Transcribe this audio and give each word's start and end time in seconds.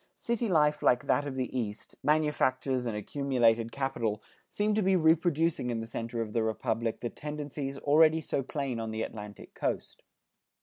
City 0.15 0.49
life 0.49 0.81
like 0.81 1.05
that 1.05 1.27
of 1.27 1.35
the 1.35 1.55
East, 1.55 1.95
manufactures 2.01 2.87
and 2.87 2.97
accumulated 2.97 3.71
capital, 3.71 4.19
seem 4.49 4.73
to 4.73 4.81
be 4.81 4.95
reproducing 4.95 5.69
in 5.69 5.79
the 5.79 5.85
center 5.85 6.21
of 6.23 6.33
the 6.33 6.41
Republic 6.41 7.01
the 7.01 7.09
tendencies 7.11 7.77
already 7.77 8.19
so 8.19 8.41
plain 8.41 8.79
on 8.79 8.89
the 8.89 9.03
Atlantic 9.03 9.53
Coast. 9.53 10.01